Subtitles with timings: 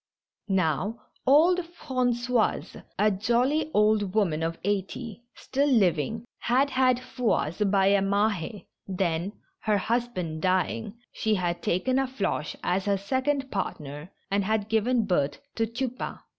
[0.47, 7.85] Now, old Frangoise, a jolly old woman of eighty, still living, had had Fouasse by
[7.85, 14.09] a Mahd, then, her husband dying, she had taken a Floche as her second partner,
[14.31, 16.17] and had given birth to Tupain.